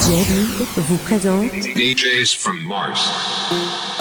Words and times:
Jerry 0.00 0.66
vous 0.76 0.98
présente 0.98 1.52
DJs 1.52 2.36
from 2.36 2.60
Mars. 2.64 3.93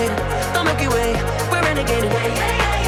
levitate. 0.00 0.54
The 0.54 0.64
Milky 0.64 0.88
Way, 0.88 1.12
we're 1.50 1.62
renegading. 1.62 2.79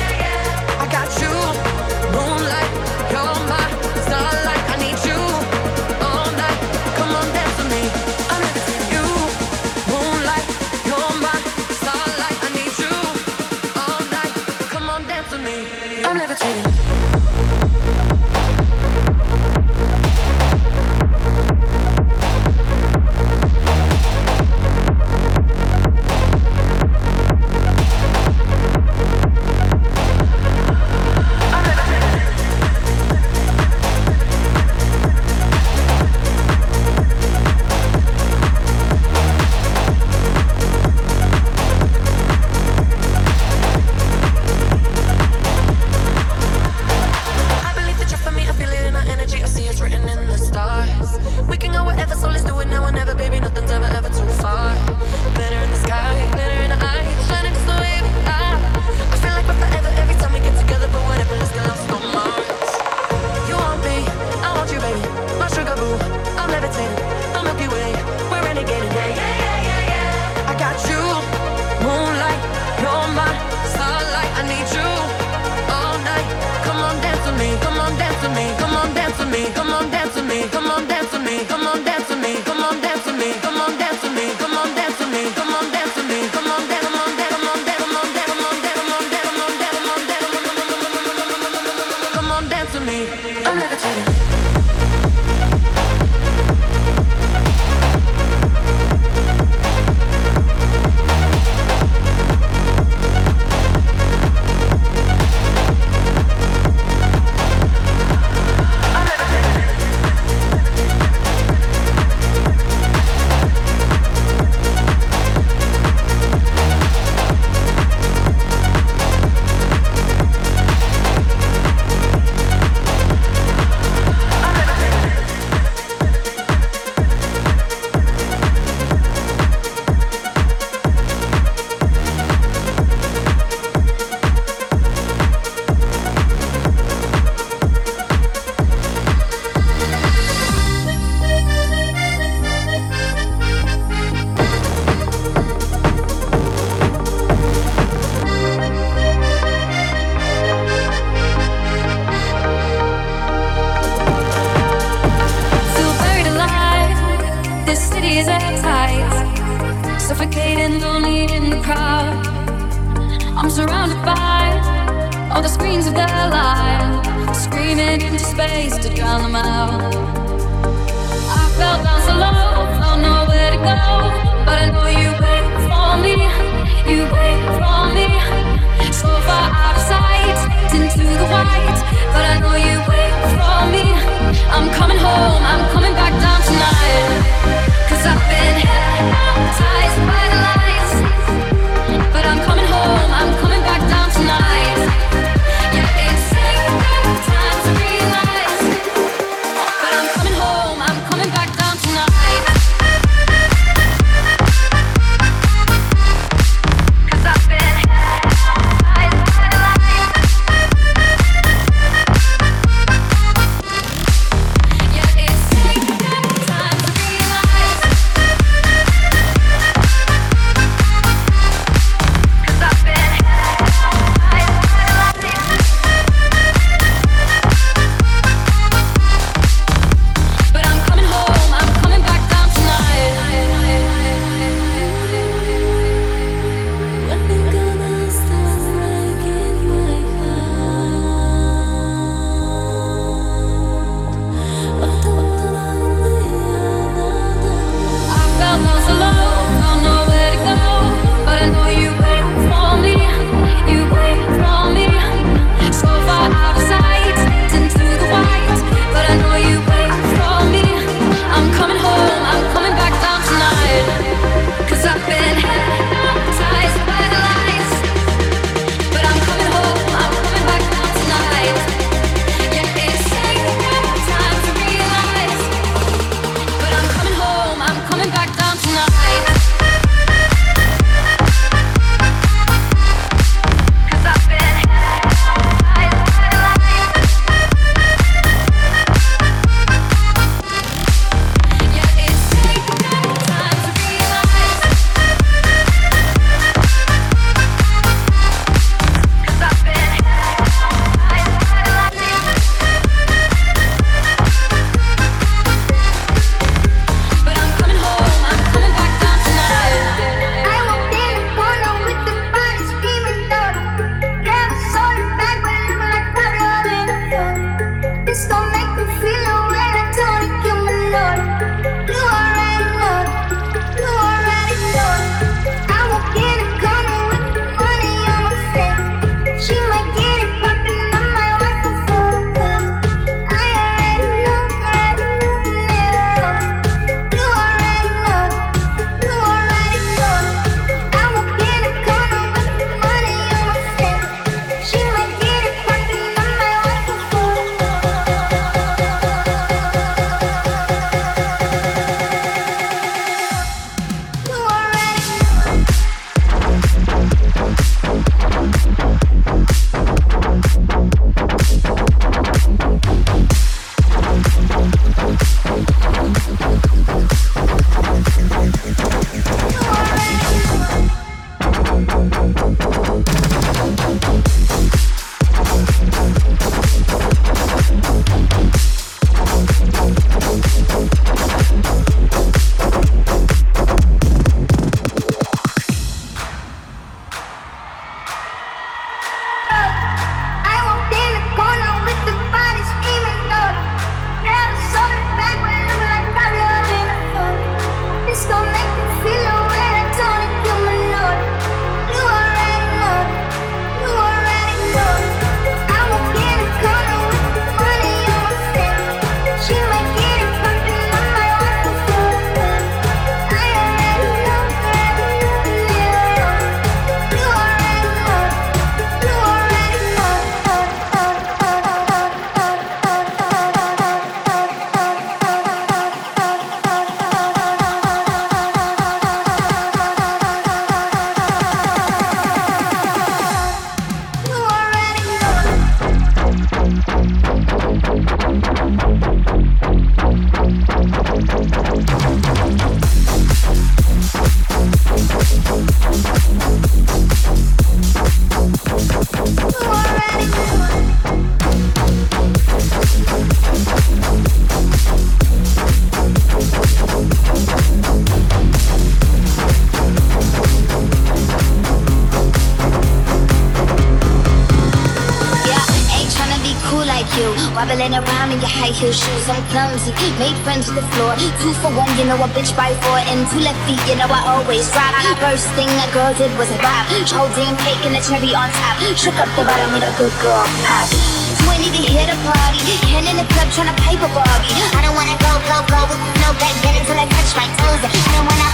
Wobbling 467.82 467.98
around 467.98 468.30
in 468.30 468.38
your 468.38 468.48
high 468.48 468.70
heel 468.70 468.92
shoes, 468.92 469.28
I'm 469.28 469.42
clumsy. 469.50 469.90
Made 470.14 470.38
friends 470.44 470.68
with 470.68 470.78
the 470.78 470.86
floor. 470.94 471.16
Two 471.42 471.52
for 471.58 471.74
one, 471.74 471.90
you 471.98 472.04
know 472.04 472.14
a 472.14 472.28
bitch 472.30 472.54
by 472.54 472.70
four. 472.78 472.98
And 473.10 473.26
two 473.26 473.40
left 473.40 473.58
feet, 473.66 473.82
you 473.90 473.98
know 473.98 474.06
I 474.06 474.22
always 474.38 474.70
drop. 474.70 474.94
First 475.18 475.48
thing 475.58 475.66
a 475.66 475.90
girl 475.90 476.14
did 476.14 476.30
was 476.38 476.50
a 476.50 476.58
rap. 476.58 476.86
Holding 477.10 477.56
cake 477.66 477.82
and 477.82 477.96
the 477.96 478.02
cherry 478.06 478.34
on 478.38 478.50
top. 478.54 478.78
Shook 478.94 479.18
up 479.18 479.26
the 479.34 479.42
bottom 479.42 479.72
with 479.74 479.82
a 479.82 479.90
good 479.98 480.14
girl 480.22 480.46
pop. 480.62 481.21
20 481.46 481.70
to 481.74 481.82
hit 481.90 482.08
a 482.08 482.16
party. 482.26 482.60
Hand 482.92 483.06
in 483.08 483.16
the 483.18 483.26
club 483.34 483.48
trying 483.54 483.70
to 483.70 483.76
pipe 483.82 484.02
a 484.02 484.10
Barbie. 484.10 484.54
I 484.76 484.80
don't 484.84 484.94
wanna 484.94 485.16
go, 485.18 485.32
go, 485.48 485.56
go 485.66 485.80
with 485.90 486.00
no 486.22 486.30
back 486.38 486.54
then 486.62 486.78
until 486.78 486.98
I 486.98 487.06
touch 487.06 487.30
my 487.34 487.48
toes. 487.58 487.82
I 487.82 487.90
don't 488.14 488.26
wanna 488.26 488.50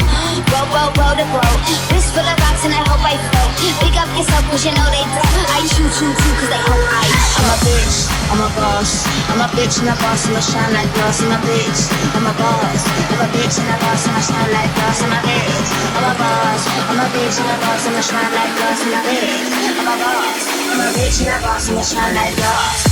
roll, 0.53 0.67
roll, 0.73 0.91
roll 0.97 1.15
the 1.17 1.27
boat. 1.31 1.59
Wrist 1.93 2.15
full 2.15 2.25
of 2.25 2.37
rocks 2.41 2.65
and 2.65 2.75
I 2.75 2.83
hope 2.89 3.03
I 3.05 3.17
float. 3.31 3.53
Big 3.83 3.95
up 3.99 4.09
yourself 4.17 4.45
cause 4.51 4.65
you 4.65 4.73
know 4.73 4.89
they 4.91 5.05
don't. 5.05 5.47
I 5.53 5.61
shoot, 5.69 5.93
shoot, 5.93 6.15
shoot 6.15 6.37
cause 6.41 6.51
they 6.51 6.63
hope 6.63 6.85
I. 6.89 7.05
I'm 7.39 7.49
a 7.49 7.57
bitch, 7.63 7.97
I'm 8.33 8.41
a 8.43 8.49
boss. 8.57 8.91
I'm 9.29 9.41
a 9.45 9.47
bitch 9.55 9.79
and 9.81 9.91
a 9.93 9.97
boss, 10.03 10.27
and 10.27 10.35
I'ma 10.35 10.43
shine 10.43 10.73
like 10.75 10.91
glass. 10.95 11.21
I'm 11.23 11.33
a 11.33 11.39
bitch, 11.45 11.81
I'm 12.17 12.27
a 12.27 12.33
boss. 12.35 12.83
I'm 13.13 13.21
a 13.23 13.29
bitch 13.35 13.57
and 13.61 13.71
a 13.71 13.77
boss, 13.79 14.03
and 14.07 14.15
I'ma 14.15 14.23
shine 14.25 14.51
like 14.53 14.73
glass. 14.75 14.99
I'm 15.03 15.13
a 15.13 15.21
bitch, 15.23 15.69
I'm 15.95 16.07
a 16.07 16.13
boss. 16.19 16.63
I'm 16.89 16.99
a 16.99 17.07
bitch 17.15 17.37
and 17.39 17.51
a 17.51 17.57
boss, 17.63 17.83
and 17.87 17.95
I'ma 17.95 18.03
shine 18.03 18.33
like 18.35 18.53
glass. 18.59 18.81
I'm 18.83 18.95
a 18.95 19.01
bitch, 19.07 19.78
A 19.89 19.97
boss. 19.97 20.49
I'm 20.69 20.81
a 20.81 20.99
bitch 20.99 21.25
and 21.25 21.43
a 21.43 21.47
boss, 21.47 21.71
I'ma 21.71 21.81
shine 21.81 22.15
like 22.15 22.37
glass. 22.37 22.88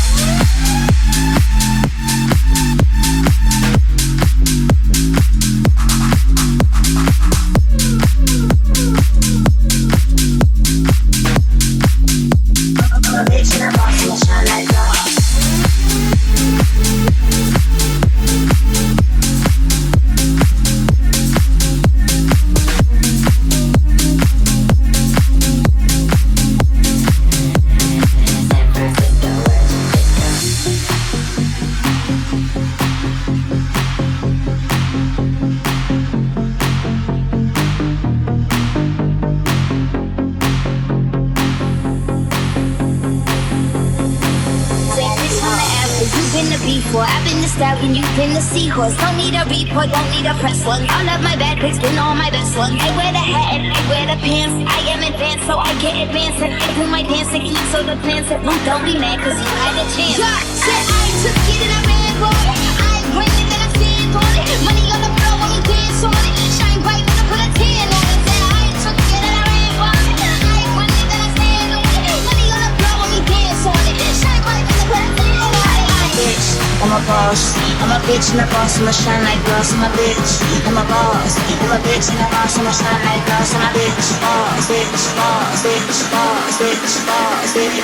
The 57.97 58.03
plans 58.03 58.29
that 58.29 58.41
don't, 58.45 58.85
be 58.85 58.99
mad, 58.99 59.19
cause 59.21 59.37
you 59.37 59.47
had 59.47 59.73
a 59.73 59.85
chance. 59.95 60.19
Yeah, 60.21 60.41
said 60.53 60.85
I 60.85 61.07
took 61.23 61.39
it 61.49 61.61
and 61.65 61.73
I 61.73 61.81
ran 61.87 62.13
for 62.21 62.35
it. 62.35 62.49
I 62.77 62.97
it, 63.25 63.47
then 63.49 63.61
I 63.63 63.69
stand 63.73 64.13
on 64.17 64.33
it. 64.37 64.61
Money 64.65 64.85
on 64.93 65.01
the 65.01 65.13
floor 65.17 65.35
when 65.41 65.51
we 65.57 65.61
dance 65.65 66.03
on 66.05 66.13
it. 66.13 66.37
Shine 66.57 66.81
bright 66.85 67.05
when 67.05 67.17
I 67.17 67.25
put 67.31 67.41
a 67.41 67.49
tan 67.57 67.89
on 67.89 68.05
it. 68.13 68.21
Said 68.27 68.43
I 68.53 68.65
took 68.85 68.99
it 69.01 69.23
and 69.23 69.37
I 69.37 69.43
ran 69.49 69.71
for 69.81 69.93
it. 69.97 70.19
I 70.19 70.65
it, 70.77 71.07
then 71.09 71.21
I 71.25 71.29
stand 71.37 71.71
on 71.73 71.89
it. 71.89 72.21
Money 72.27 72.47
on 72.53 72.61
the 72.67 72.73
floor 72.77 72.95
when 73.01 73.11
we 73.17 73.21
dance 73.25 73.65
on 73.65 73.85
it. 73.87 73.97
Shine 74.21 74.43
bright 74.45 74.65
when 74.67 74.77
I 74.77 74.85
put 74.91 75.01
a 75.01 75.11
tan 75.17 75.41
on 75.41 75.57
it. 75.57 76.13
bitch, 76.17 76.66
I'm 76.83 76.93
a 76.93 77.01
boss. 77.09 77.57
I'm 77.81 77.93
a 77.93 77.99
bitch 78.05 78.33
and 78.33 78.41
a 78.41 78.47
boss, 78.53 78.79
I'ma 78.79 78.93
shine 78.93 79.23
like 79.25 79.41
glass. 79.47 79.73
I'm 79.73 79.85
a 79.85 79.91
bitch, 79.97 80.31
I'm 80.67 80.77
a 80.77 80.85
boss. 80.85 81.33
I'm 81.37 81.73
a 81.73 81.79
bitch 81.81 82.11
and 82.13 82.21
a 82.21 82.27
boss, 82.29 82.59
I'ma 82.59 82.73
shine 82.73 83.03
like 83.07 83.25
glass. 83.25 83.55
I'm 83.55 83.63
a 83.65 83.71
bitch, 83.73 84.09
boss, 84.21 84.69
bitch, 84.69 85.05
boss, 85.17 85.63
bitch, 85.65 86.01
boss, 86.13 86.57
bitch, 86.61 86.95
boss, 87.09 87.51
bitch, 87.57 87.77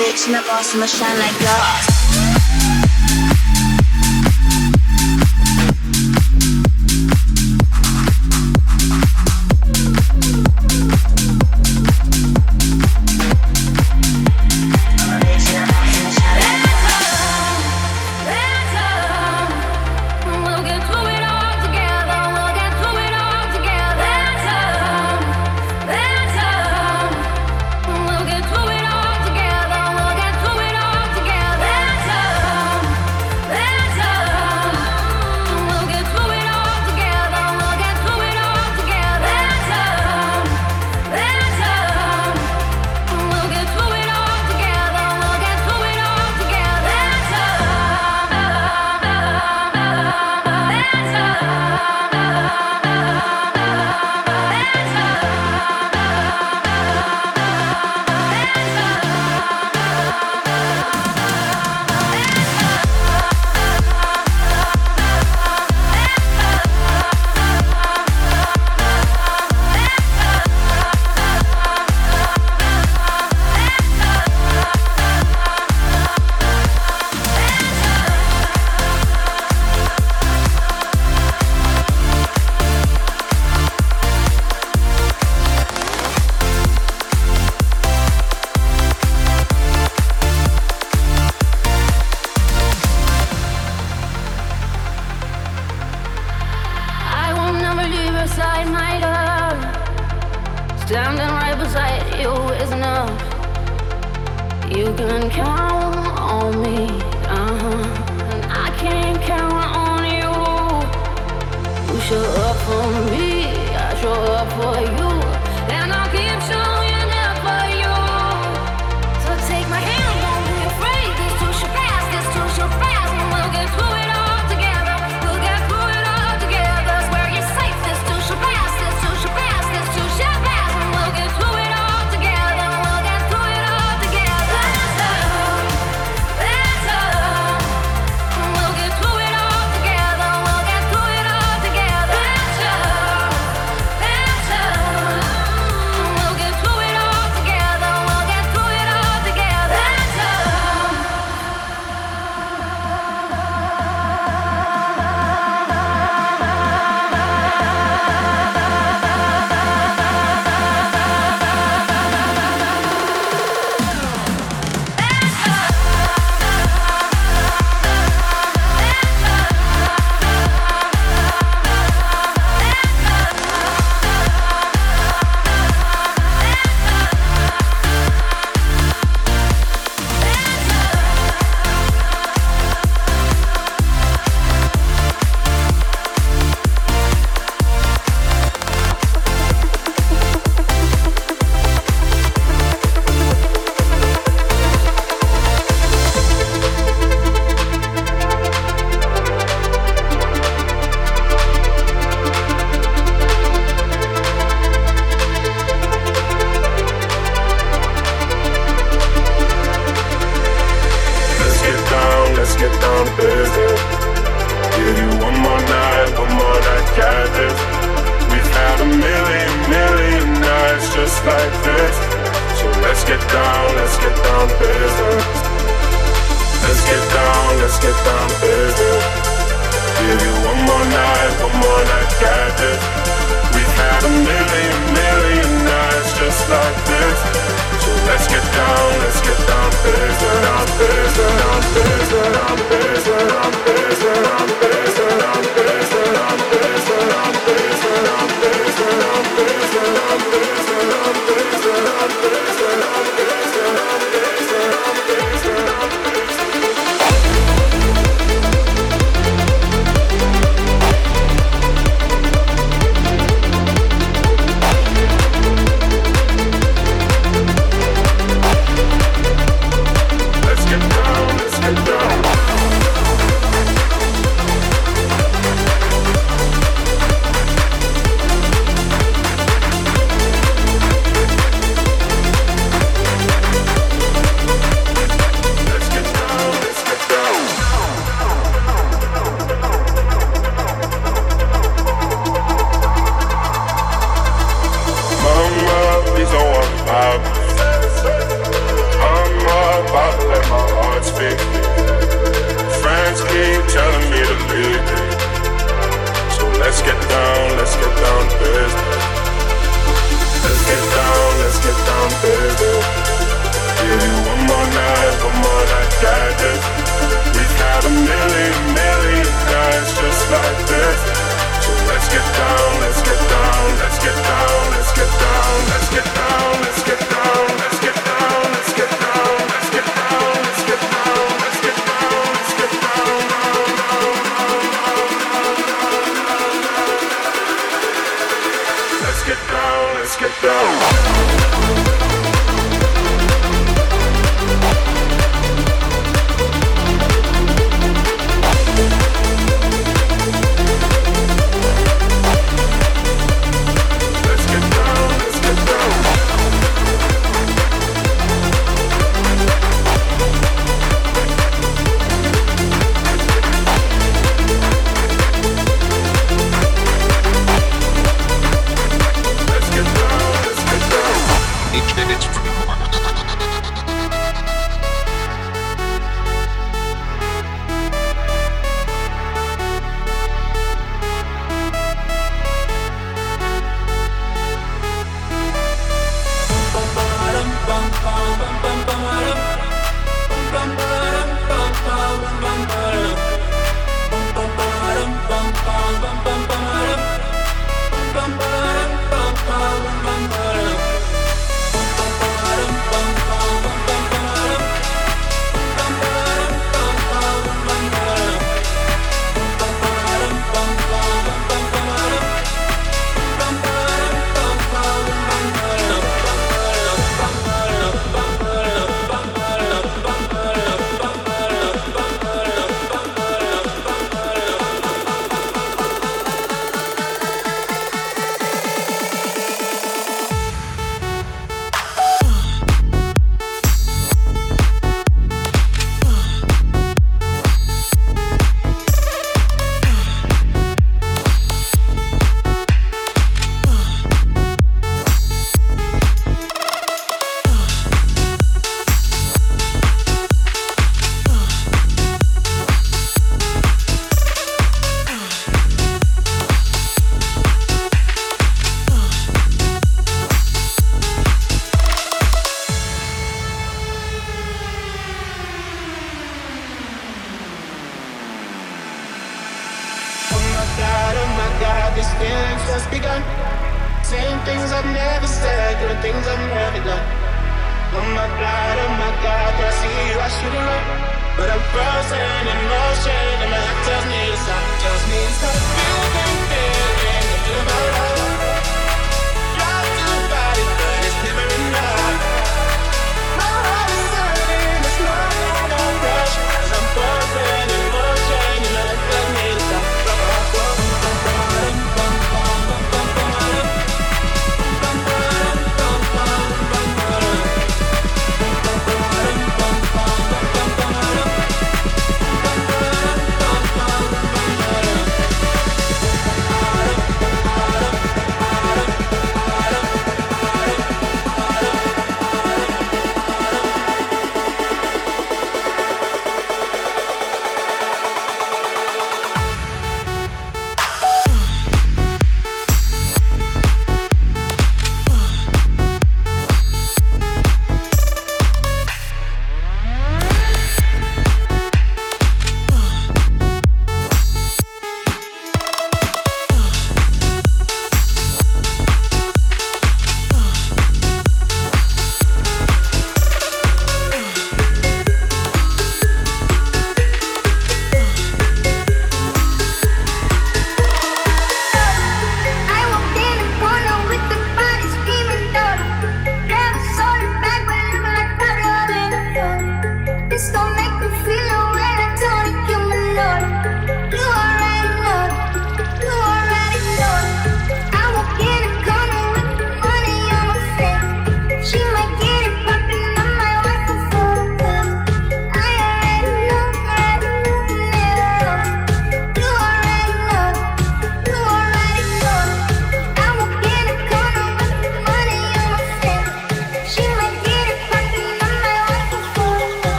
bitch 0.00 0.26
and 0.26 0.36
a 0.36 0.42
boss, 0.48 0.74
I'ma 0.74 0.86
shine 0.86 1.18
like 1.18 1.38
glass. 1.38 1.97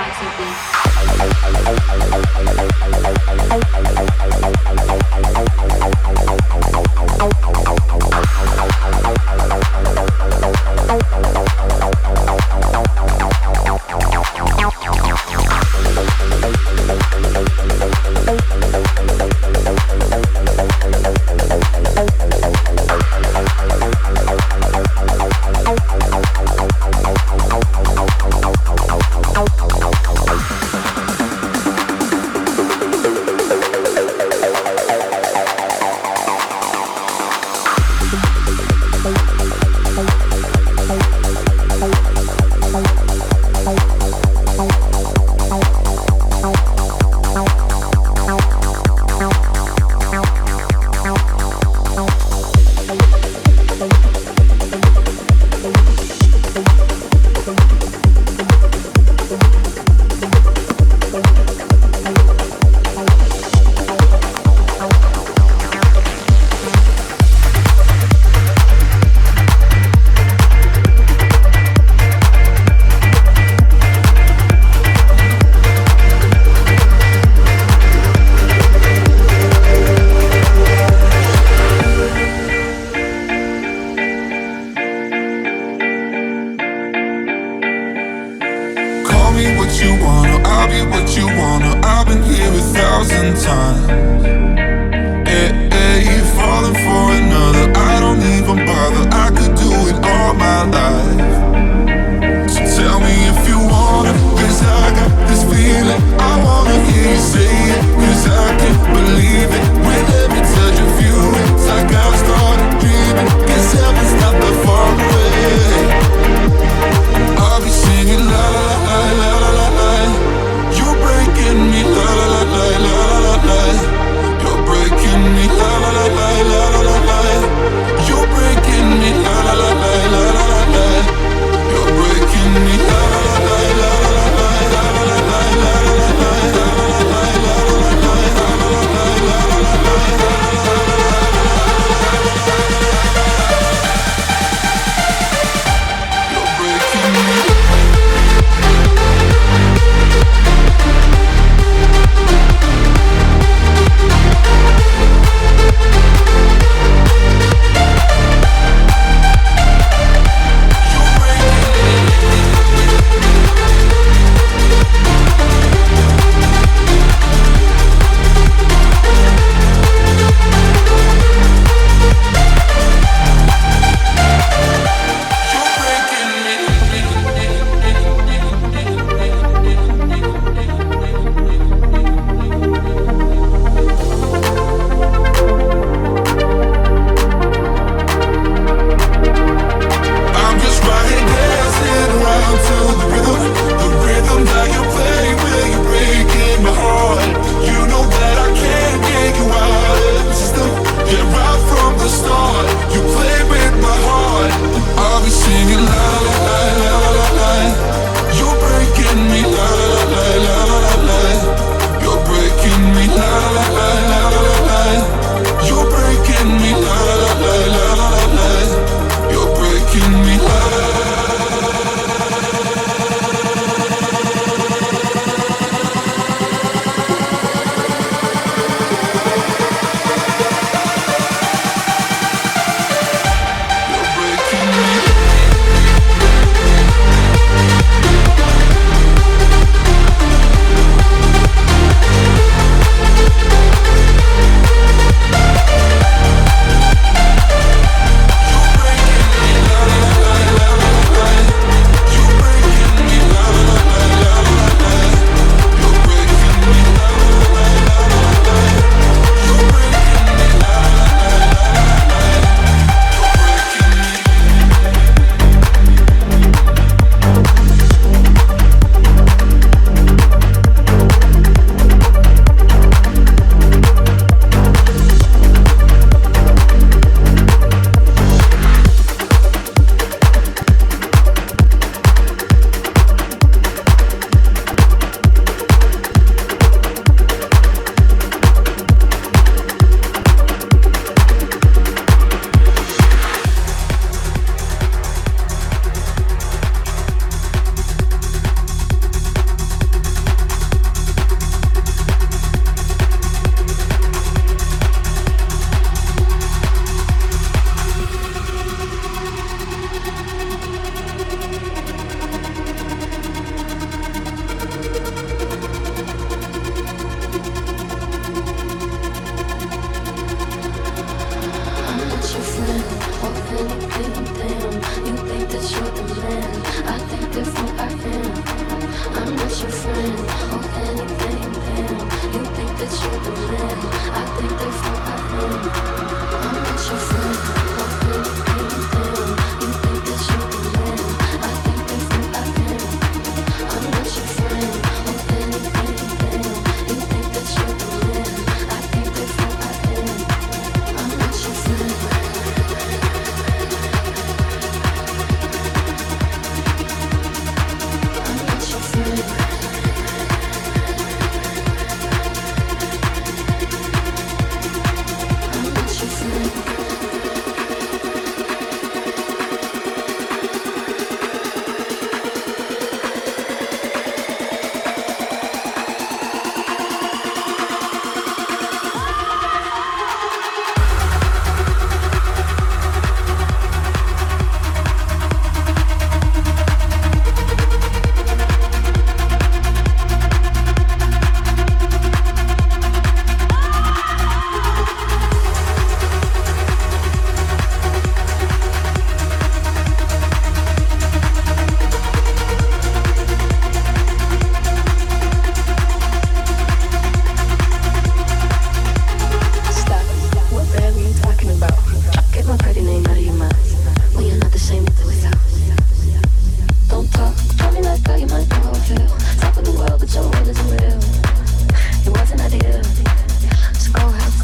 lots 0.00 0.22
of 0.22 0.34
things. 0.36 0.69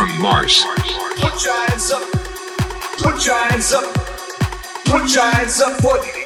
from 0.00 0.22
Mars. 0.22 0.64
Put 1.18 1.44
your 1.44 1.66
hands 1.66 1.90
up. 1.90 2.10
Put 3.02 3.26
your 3.26 3.34
hands 3.34 3.72
up. 3.74 3.84
Put 4.86 5.14
your 5.14 5.30
hands 5.30 5.60
up. 5.60 5.78
Put 5.82 6.06
Yeah, 6.06 6.19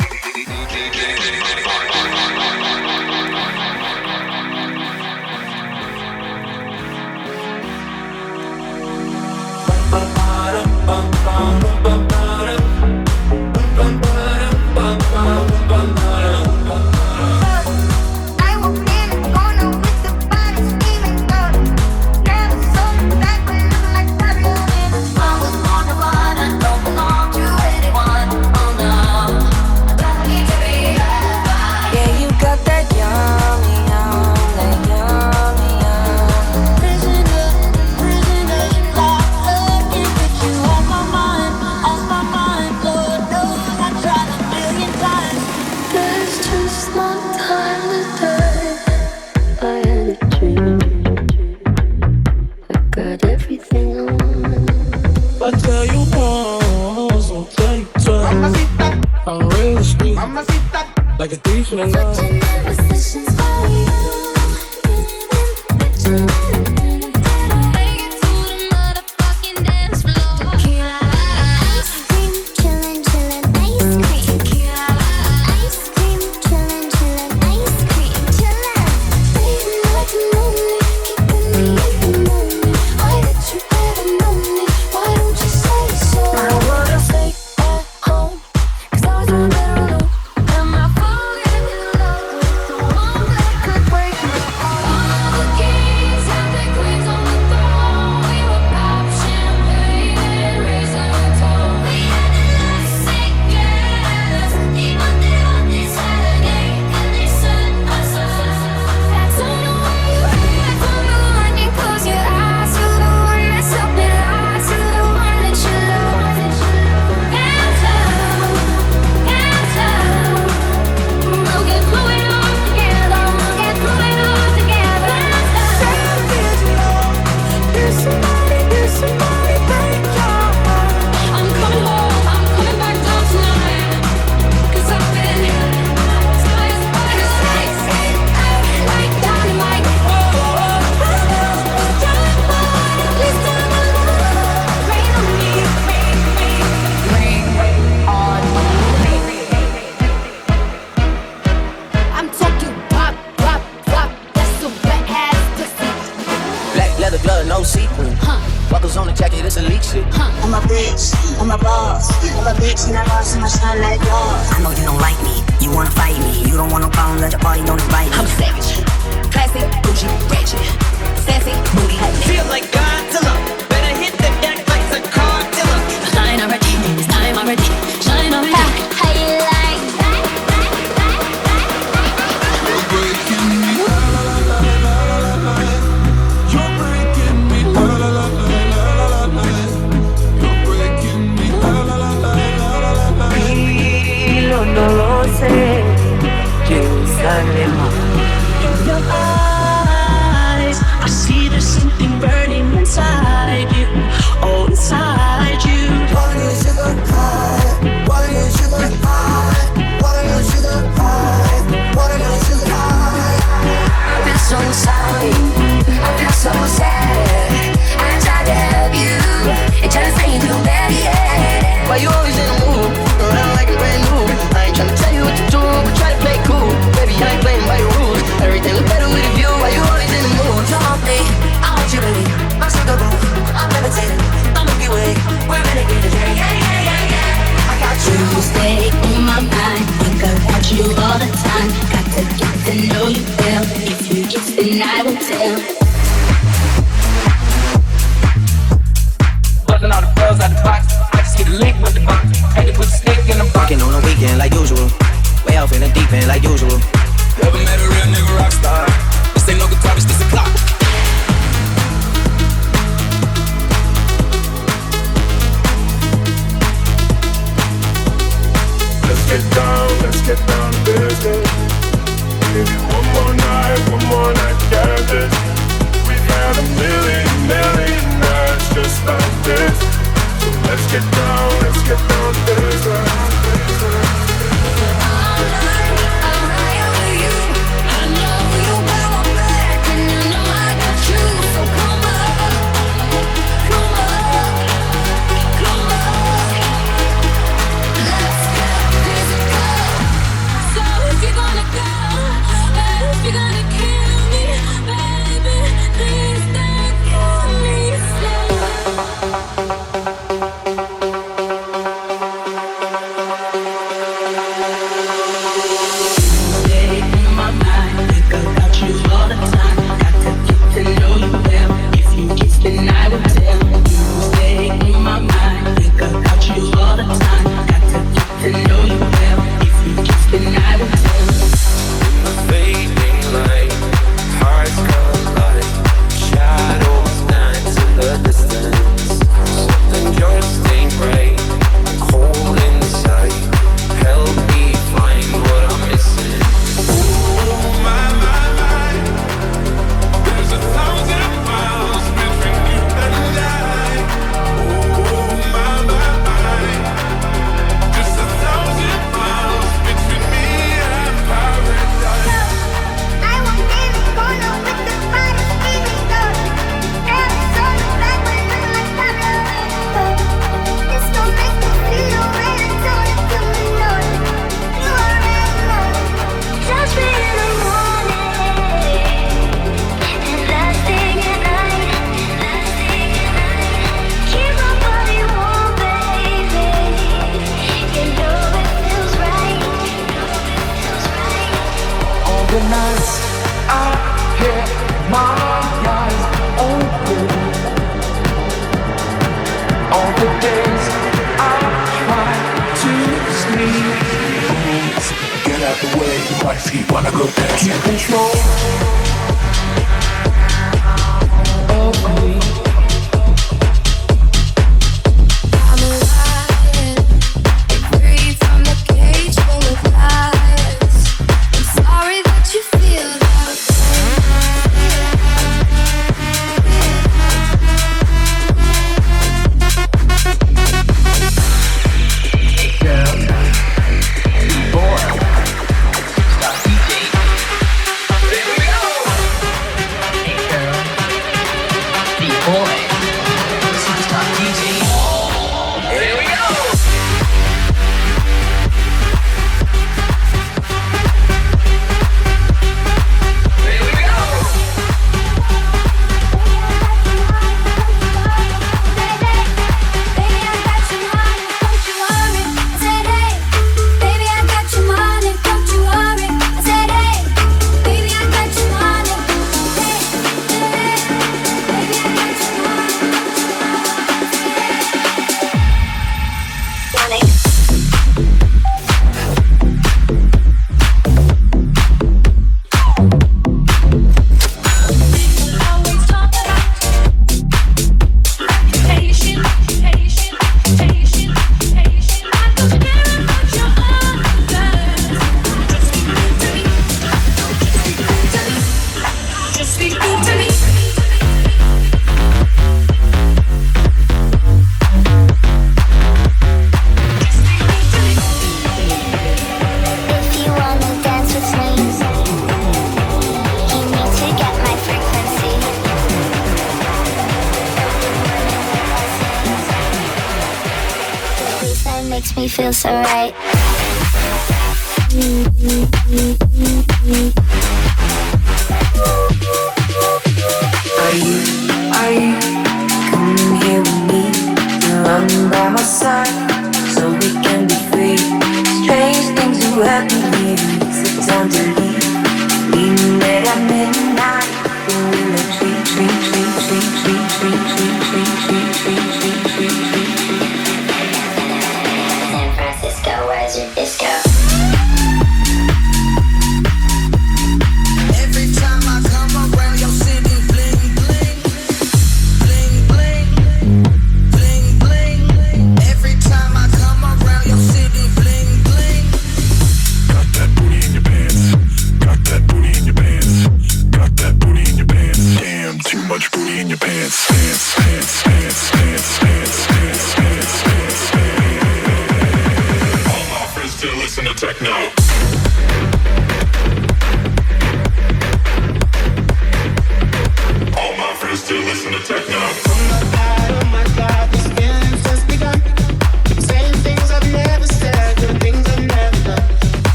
end 256.14 256.28
like 256.28 256.42
usual. 256.42 256.83